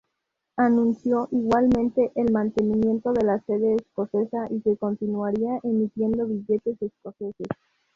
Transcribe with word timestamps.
Anunció 0.57 1.27
igualmente 1.31 2.11
el 2.15 2.33
mantenimiento 2.33 3.13
de 3.13 3.23
la 3.23 3.39
sede 3.41 3.75
escocesa 3.75 4.47
y 4.49 4.59
que 4.61 4.75
continuaría 4.75 5.59
emitiendo 5.61 6.25
billetes 6.25 6.81
escoceses. 6.81 7.47